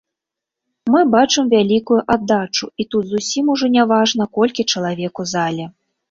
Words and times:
Мы 0.93 1.01
бачым 1.15 1.49
вялікую 1.55 1.97
аддачу, 2.13 2.67
і 2.83 2.85
тут 2.95 3.03
зусім 3.11 3.51
ужо 3.55 3.65
не 3.75 3.83
важна, 3.91 4.27
колькі 4.39 4.65
чалавек 4.73 5.13
у 5.25 5.27
зале. 5.33 5.67